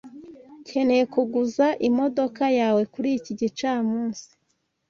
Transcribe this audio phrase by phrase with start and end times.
[0.69, 4.27] Nkeneye kuguza imodoka yawe kuri iki gicamunsi.